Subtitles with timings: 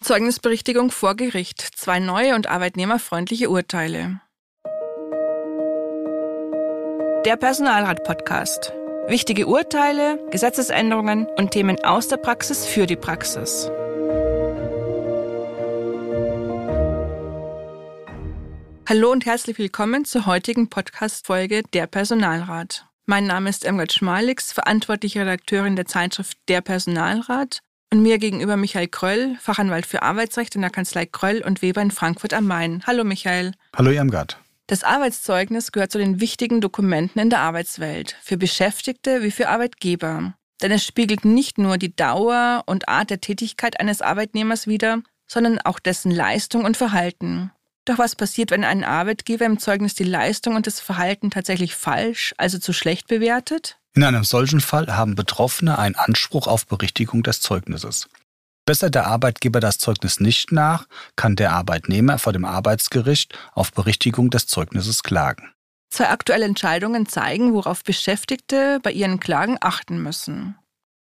[0.00, 1.60] Zeugnisberichtigung vor Gericht.
[1.60, 4.20] Zwei neue und arbeitnehmerfreundliche Urteile.
[7.24, 8.72] Der Personalrat-Podcast.
[9.08, 13.70] Wichtige Urteile, Gesetzesänderungen und Themen aus der Praxis für die Praxis.
[18.88, 22.86] Hallo und herzlich willkommen zur heutigen Podcast-Folge Der Personalrat.
[23.04, 27.62] Mein Name ist Emgard Schmalix, verantwortliche Redakteurin der Zeitschrift Der Personalrat
[27.92, 31.90] und mir gegenüber Michael Kröll, Fachanwalt für Arbeitsrecht in der Kanzlei Kröll und Weber in
[31.90, 32.82] Frankfurt am Main.
[32.86, 33.52] Hallo Michael.
[33.74, 34.38] Hallo Irmgard.
[34.66, 40.34] Das Arbeitszeugnis gehört zu den wichtigen Dokumenten in der Arbeitswelt, für Beschäftigte wie für Arbeitgeber.
[40.60, 45.58] Denn es spiegelt nicht nur die Dauer und Art der Tätigkeit eines Arbeitnehmers wider, sondern
[45.60, 47.50] auch dessen Leistung und Verhalten.
[47.88, 52.34] Doch was passiert, wenn ein Arbeitgeber im Zeugnis die Leistung und das Verhalten tatsächlich falsch,
[52.36, 53.78] also zu schlecht bewertet?
[53.94, 58.06] In einem solchen Fall haben Betroffene einen Anspruch auf Berichtigung des Zeugnisses.
[58.66, 64.28] Bessert der Arbeitgeber das Zeugnis nicht nach, kann der Arbeitnehmer vor dem Arbeitsgericht auf Berichtigung
[64.28, 65.50] des Zeugnisses klagen.
[65.88, 70.58] Zwei aktuelle Entscheidungen zeigen, worauf Beschäftigte bei ihren Klagen achten müssen.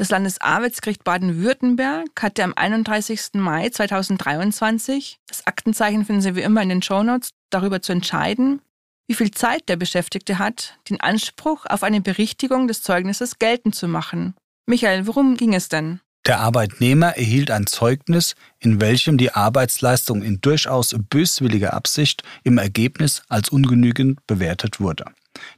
[0.00, 3.34] Das Landesarbeitsgericht Baden-Württemberg hatte am 31.
[3.34, 8.62] Mai 2023, das Aktenzeichen finden Sie wie immer in den Shownotes, darüber zu entscheiden,
[9.08, 13.88] wie viel Zeit der Beschäftigte hat, den Anspruch auf eine Berichtigung des Zeugnisses geltend zu
[13.88, 14.32] machen.
[14.64, 16.00] Michael, worum ging es denn?
[16.26, 23.20] Der Arbeitnehmer erhielt ein Zeugnis, in welchem die Arbeitsleistung in durchaus böswilliger Absicht im Ergebnis
[23.28, 25.04] als ungenügend bewertet wurde.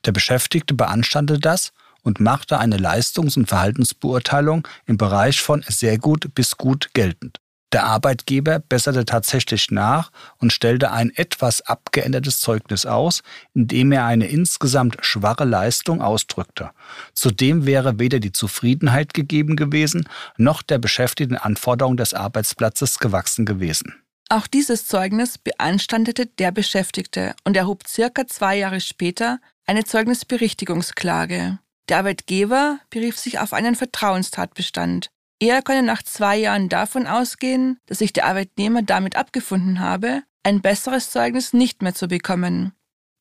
[0.05, 6.34] Der Beschäftigte beanstandete das und machte eine Leistungs- und Verhaltensbeurteilung im Bereich von sehr gut
[6.34, 7.39] bis gut geltend.
[7.72, 13.23] Der Arbeitgeber besserte tatsächlich nach und stellte ein etwas abgeändertes Zeugnis aus,
[13.55, 16.70] indem er eine insgesamt schwache Leistung ausdrückte.
[17.14, 23.95] Zudem wäre weder die Zufriedenheit gegeben gewesen, noch der beschäftigten Anforderungen des Arbeitsplatzes gewachsen gewesen.
[24.28, 31.58] Auch dieses Zeugnis beanstandete der Beschäftigte und erhob circa zwei Jahre später eine Zeugnisberichtigungsklage.
[31.89, 35.11] Der Arbeitgeber berief sich auf einen Vertrauenstatbestand,
[35.43, 40.61] er könne nach zwei Jahren davon ausgehen, dass sich der Arbeitnehmer damit abgefunden habe, ein
[40.61, 42.71] besseres Zeugnis nicht mehr zu bekommen.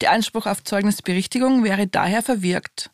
[0.02, 2.92] Der Anspruch auf Zeugnisberichtigung wäre daher verwirkt.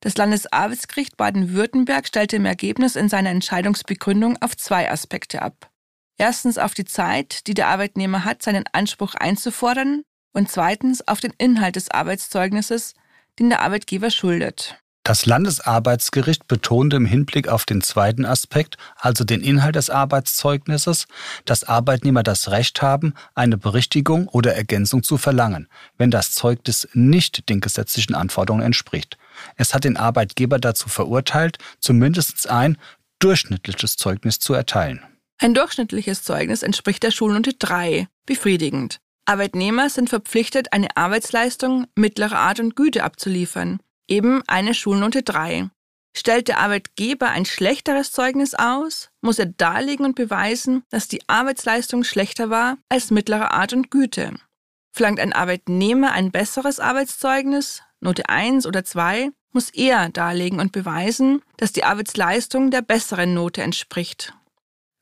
[0.00, 5.70] Das Landesarbeitsgericht Baden-Württemberg stellte im Ergebnis in seiner Entscheidungsbegründung auf zwei Aspekte ab.
[6.18, 10.02] Erstens auf die Zeit, die der Arbeitnehmer hat, seinen Anspruch einzufordern,
[10.34, 12.92] und zweitens auf den Inhalt des Arbeitszeugnisses,
[13.38, 14.78] den der Arbeitgeber schuldet.
[15.06, 21.06] Das Landesarbeitsgericht betonte im Hinblick auf den zweiten Aspekt, also den Inhalt des Arbeitszeugnisses,
[21.44, 27.48] dass Arbeitnehmer das Recht haben, eine Berichtigung oder Ergänzung zu verlangen, wenn das Zeugnis nicht
[27.48, 29.16] den gesetzlichen Anforderungen entspricht.
[29.54, 32.76] Es hat den Arbeitgeber dazu verurteilt, zumindest ein
[33.20, 35.04] durchschnittliches Zeugnis zu erteilen.
[35.38, 38.98] Ein durchschnittliches Zeugnis entspricht der Schulnote 3, befriedigend.
[39.24, 43.78] Arbeitnehmer sind verpflichtet, eine Arbeitsleistung mittlerer Art und Güte abzuliefern
[44.08, 45.70] eben eine Schulnote 3.
[46.16, 52.04] Stellt der Arbeitgeber ein schlechteres Zeugnis aus, muss er darlegen und beweisen, dass die Arbeitsleistung
[52.04, 54.34] schlechter war als mittlere Art und Güte.
[54.92, 61.42] Verlangt ein Arbeitnehmer ein besseres Arbeitszeugnis, Note 1 oder 2, muss er darlegen und beweisen,
[61.58, 64.32] dass die Arbeitsleistung der besseren Note entspricht.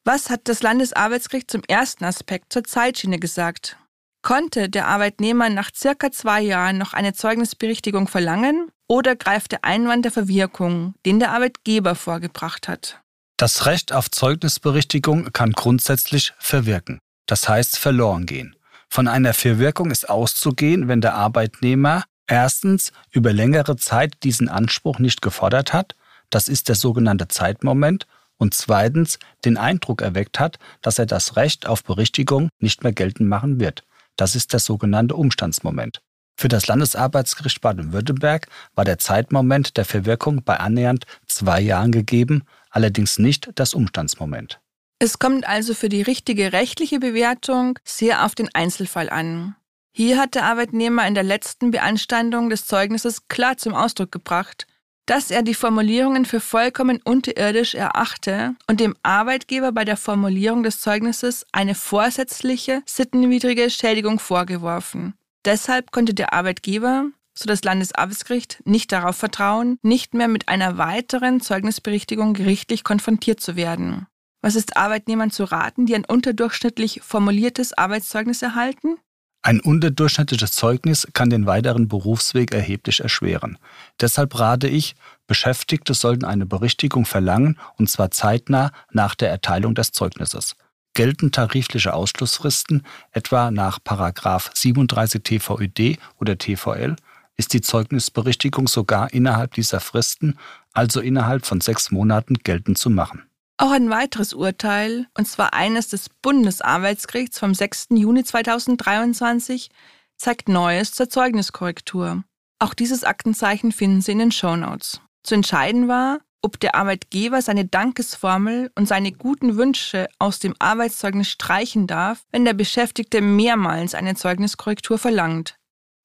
[0.04, 3.78] Was hat das Landesarbeitsgericht zum ersten Aspekt zur Zeitschiene gesagt?
[4.22, 10.04] Konnte der Arbeitnehmer nach circa zwei Jahren noch eine Zeugnisberichtigung verlangen oder greift der Einwand
[10.04, 13.00] der Verwirkung, den der Arbeitgeber vorgebracht hat?
[13.36, 18.56] Das Recht auf Zeugnisberichtigung kann grundsätzlich verwirken, das heißt verloren gehen.
[18.88, 25.20] Von einer Verwirkung ist auszugehen, wenn der Arbeitnehmer erstens über längere Zeit diesen Anspruch nicht
[25.20, 25.96] gefordert hat,
[26.30, 28.06] das ist der sogenannte Zeitmoment,
[28.36, 33.28] und zweitens den Eindruck erweckt hat, dass er das Recht auf Berichtigung nicht mehr geltend
[33.28, 33.84] machen wird.
[34.16, 36.02] Das ist der sogenannte Umstandsmoment.
[36.36, 43.18] Für das Landesarbeitsgericht Baden-Württemberg war der Zeitmoment der Verwirkung bei annähernd zwei Jahren gegeben, allerdings
[43.18, 44.60] nicht das Umstandsmoment.
[44.98, 49.54] Es kommt also für die richtige rechtliche Bewertung sehr auf den Einzelfall an.
[49.92, 54.66] Hier hat der Arbeitnehmer in der letzten Beanstandung des Zeugnisses klar zum Ausdruck gebracht,
[55.06, 60.80] dass er die Formulierungen für vollkommen unterirdisch erachte und dem Arbeitgeber bei der Formulierung des
[60.80, 65.14] Zeugnisses eine vorsätzliche, sittenwidrige Schädigung vorgeworfen.
[65.44, 71.40] Deshalb konnte der Arbeitgeber, so das Landesarbeitsgericht, nicht darauf vertrauen, nicht mehr mit einer weiteren
[71.40, 74.06] Zeugnisberichtigung gerichtlich konfrontiert zu werden.
[74.40, 78.96] Was ist Arbeitnehmern zu raten, die ein unterdurchschnittlich formuliertes Arbeitszeugnis erhalten?
[79.42, 83.58] Ein unterdurchschnittliches Zeugnis kann den weiteren Berufsweg erheblich erschweren.
[84.00, 84.94] Deshalb rate ich,
[85.26, 90.56] Beschäftigte sollten eine Berichtigung verlangen, und zwar zeitnah nach der Erteilung des Zeugnisses.
[90.94, 96.96] Gelten tarifliche Ausschlussfristen, etwa nach 37 TVÖD oder TVL,
[97.36, 100.38] ist die Zeugnisberichtigung sogar innerhalb dieser Fristen,
[100.72, 103.24] also innerhalb von sechs Monaten, geltend zu machen.
[103.56, 107.88] Auch ein weiteres Urteil, und zwar eines des Bundesarbeitsgerichts vom 6.
[107.90, 109.70] Juni 2023,
[110.16, 112.24] zeigt Neues zur Zeugniskorrektur.
[112.58, 115.00] Auch dieses Aktenzeichen finden Sie in den Shownotes.
[115.22, 121.28] Zu entscheiden war, ob der Arbeitgeber seine Dankesformel und seine guten Wünsche aus dem Arbeitszeugnis
[121.28, 125.56] streichen darf, wenn der Beschäftigte mehrmals eine Zeugniskorrektur verlangt.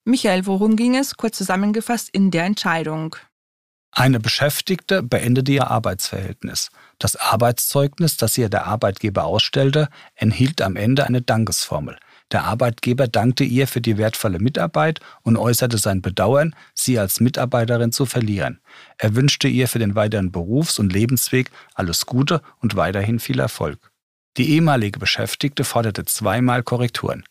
[0.05, 3.17] Michael, worum ging es kurz zusammengefasst in der Entscheidung?
[3.91, 6.69] Eine Beschäftigte beendete ihr Arbeitsverhältnis.
[6.99, 11.97] Das Arbeitszeugnis, das ihr der Arbeitgeber ausstellte, enthielt am Ende eine Dankesformel.
[12.31, 17.91] Der Arbeitgeber dankte ihr für die wertvolle Mitarbeit und äußerte sein Bedauern, sie als Mitarbeiterin
[17.91, 18.59] zu verlieren.
[18.97, 23.91] Er wünschte ihr für den weiteren Berufs- und Lebensweg alles Gute und weiterhin viel Erfolg.
[24.37, 27.23] Die ehemalige Beschäftigte forderte zweimal Korrekturen.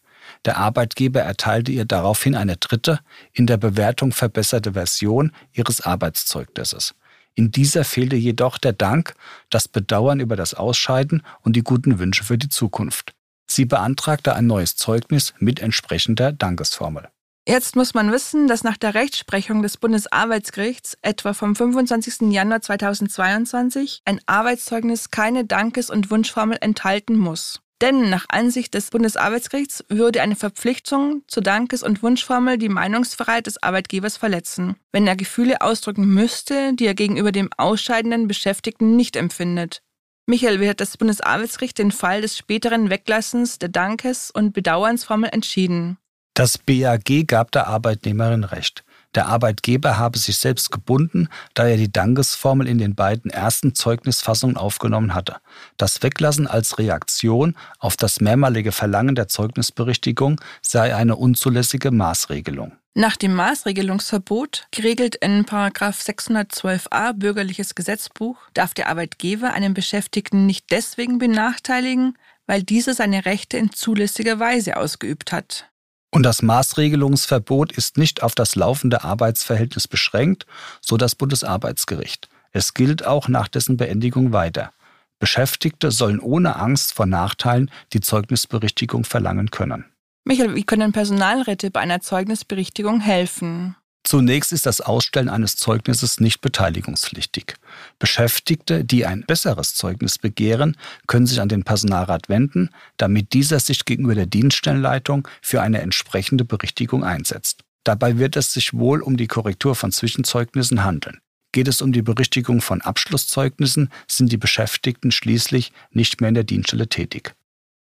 [0.45, 3.01] Der Arbeitgeber erteilte ihr daraufhin eine dritte,
[3.33, 6.95] in der Bewertung verbesserte Version ihres Arbeitszeugnisses.
[7.35, 9.15] In dieser fehlte jedoch der Dank,
[9.49, 13.15] das Bedauern über das Ausscheiden und die guten Wünsche für die Zukunft.
[13.51, 17.09] Sie beantragte ein neues Zeugnis mit entsprechender Dankesformel.
[17.49, 22.31] Jetzt muss man wissen, dass nach der Rechtsprechung des Bundesarbeitsgerichts etwa vom 25.
[22.31, 27.63] Januar 2022 ein Arbeitszeugnis keine Dankes- und Wunschformel enthalten muss.
[27.81, 33.63] Denn nach Ansicht des Bundesarbeitsgerichts würde eine Verpflichtung zur Dankes- und Wunschformel die Meinungsfreiheit des
[33.63, 39.81] Arbeitgebers verletzen, wenn er Gefühle ausdrücken müsste, die er gegenüber dem ausscheidenden Beschäftigten nicht empfindet.
[40.31, 45.97] Michael, wie hat das Bundesarbeitsgericht den Fall des späteren Weglassens der Dankes- und Bedauernsformel entschieden?
[46.35, 48.85] Das BAG gab der Arbeitnehmerin Recht.
[49.15, 54.59] Der Arbeitgeber habe sich selbst gebunden, da er die Dankesformel in den beiden ersten Zeugnisfassungen
[54.59, 55.37] aufgenommen hatte.
[55.79, 62.73] Das Weglassen als Reaktion auf das mehrmalige Verlangen der Zeugnisberichtigung sei eine unzulässige Maßregelung.
[62.99, 71.19] Nach dem Maßregelungsverbot, geregelt in 612a Bürgerliches Gesetzbuch, darf der Arbeitgeber einen Beschäftigten nicht deswegen
[71.19, 72.19] benachteiligen,
[72.49, 75.71] weil dieser seine Rechte in zulässiger Weise ausgeübt hat.
[76.11, 80.47] Und das Maßregelungsverbot ist nicht auf das laufende Arbeitsverhältnis beschränkt,
[80.81, 82.29] so das Bundesarbeitsgericht.
[82.51, 84.73] Es gilt auch nach dessen Beendigung weiter.
[85.21, 89.85] Beschäftigte sollen ohne Angst vor Nachteilen die Zeugnisberichtigung verlangen können.
[90.29, 93.77] Michael, wie können Personalräte bei einer Zeugnisberichtigung helfen?
[94.05, 97.55] Zunächst ist das Ausstellen eines Zeugnisses nicht beteiligungspflichtig.
[97.99, 100.77] Beschäftigte, die ein besseres Zeugnis begehren,
[101.07, 106.45] können sich an den Personalrat wenden, damit dieser sich gegenüber der Dienststellenleitung für eine entsprechende
[106.45, 107.63] Berichtigung einsetzt.
[107.85, 111.21] Dabei wird es sich wohl um die Korrektur von Zwischenzeugnissen handeln.
[111.53, 116.45] Geht es um die Berichtigung von Abschlusszeugnissen, sind die Beschäftigten schließlich nicht mehr in der
[116.45, 117.35] Dienststelle tätig.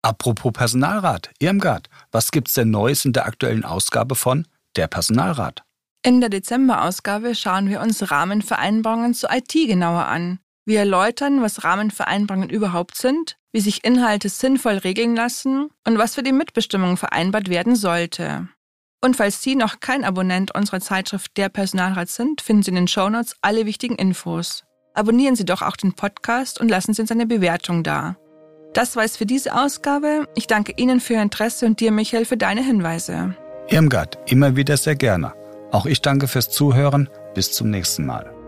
[0.03, 5.63] Apropos Personalrat, Irmgard, was gibt's denn Neues in der aktuellen Ausgabe von Der Personalrat?
[6.03, 10.39] In der Dezemberausgabe schauen wir uns Rahmenvereinbarungen zur IT genauer an.
[10.65, 16.23] Wir erläutern, was Rahmenvereinbarungen überhaupt sind, wie sich Inhalte sinnvoll regeln lassen und was für
[16.23, 18.47] die Mitbestimmung vereinbart werden sollte.
[19.03, 22.87] Und falls Sie noch kein Abonnent unserer Zeitschrift Der Personalrat sind, finden Sie in den
[22.87, 24.63] Shownotes alle wichtigen Infos.
[24.95, 28.15] Abonnieren Sie doch auch den Podcast und lassen Sie uns eine Bewertung da.
[28.73, 30.25] Das war es für diese Ausgabe.
[30.35, 33.35] Ich danke Ihnen für Ihr Interesse und dir, Michael, für deine Hinweise.
[33.67, 35.33] Irmgard, immer wieder sehr gerne.
[35.71, 37.09] Auch ich danke fürs Zuhören.
[37.33, 38.40] Bis zum nächsten Mal.